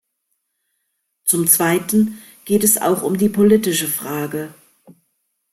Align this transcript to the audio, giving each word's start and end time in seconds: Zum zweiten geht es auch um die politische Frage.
Zum 1.25 1.45
zweiten 1.45 2.19
geht 2.45 2.63
es 2.63 2.81
auch 2.81 3.03
um 3.03 3.19
die 3.19 3.29
politische 3.29 3.87
Frage. 3.87 4.51